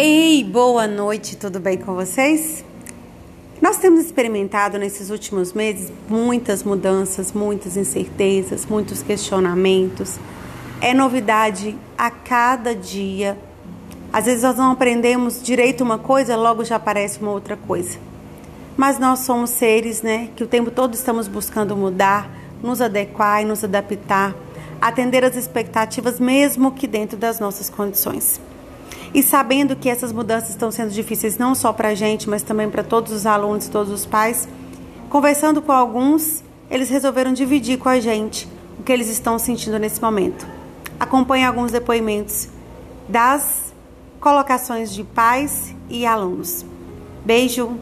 Ei, 0.00 0.44
boa 0.44 0.86
noite, 0.86 1.36
tudo 1.36 1.58
bem 1.58 1.76
com 1.76 1.92
vocês? 1.92 2.64
Nós 3.60 3.78
temos 3.78 4.04
experimentado 4.04 4.78
nesses 4.78 5.10
últimos 5.10 5.52
meses 5.52 5.92
muitas 6.08 6.62
mudanças, 6.62 7.32
muitas 7.32 7.76
incertezas, 7.76 8.64
muitos 8.64 9.02
questionamentos. 9.02 10.16
É 10.80 10.94
novidade 10.94 11.76
a 11.98 12.12
cada 12.12 12.76
dia. 12.76 13.36
Às 14.12 14.26
vezes 14.26 14.44
nós 14.44 14.56
não 14.56 14.70
aprendemos 14.70 15.42
direito 15.42 15.82
uma 15.82 15.98
coisa, 15.98 16.36
logo 16.36 16.62
já 16.62 16.76
aparece 16.76 17.18
uma 17.20 17.32
outra 17.32 17.56
coisa. 17.56 17.98
Mas 18.76 19.00
nós 19.00 19.18
somos 19.18 19.50
seres, 19.50 20.00
né, 20.00 20.28
que 20.36 20.44
o 20.44 20.46
tempo 20.46 20.70
todo 20.70 20.94
estamos 20.94 21.26
buscando 21.26 21.76
mudar, 21.76 22.30
nos 22.62 22.80
adequar 22.80 23.42
e 23.42 23.44
nos 23.44 23.64
adaptar, 23.64 24.32
atender 24.80 25.24
às 25.24 25.34
expectativas 25.34 26.20
mesmo 26.20 26.70
que 26.70 26.86
dentro 26.86 27.16
das 27.16 27.40
nossas 27.40 27.68
condições. 27.68 28.40
E 29.14 29.22
sabendo 29.22 29.74
que 29.74 29.88
essas 29.88 30.12
mudanças 30.12 30.50
estão 30.50 30.70
sendo 30.70 30.90
difíceis 30.90 31.38
não 31.38 31.54
só 31.54 31.72
para 31.72 31.88
a 31.88 31.94
gente, 31.94 32.28
mas 32.28 32.42
também 32.42 32.68
para 32.68 32.82
todos 32.82 33.12
os 33.12 33.26
alunos 33.26 33.66
e 33.66 33.70
todos 33.70 33.92
os 33.92 34.04
pais, 34.04 34.48
conversando 35.08 35.62
com 35.62 35.72
alguns, 35.72 36.42
eles 36.70 36.88
resolveram 36.90 37.32
dividir 37.32 37.78
com 37.78 37.88
a 37.88 37.98
gente 37.98 38.48
o 38.78 38.82
que 38.82 38.92
eles 38.92 39.08
estão 39.08 39.38
sentindo 39.38 39.78
nesse 39.78 40.00
momento. 40.00 40.46
Acompanhe 41.00 41.44
alguns 41.44 41.72
depoimentos 41.72 42.48
das 43.08 43.72
colocações 44.20 44.92
de 44.92 45.04
pais 45.04 45.74
e 45.88 46.04
alunos. 46.04 46.64
Beijo! 47.24 47.78